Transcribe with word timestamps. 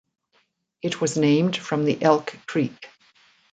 It 0.81 0.99
was 0.99 1.15
named 1.15 1.55
from 1.55 1.85
the 1.85 2.01
Elk 2.01 2.35
Creek. 2.47 2.89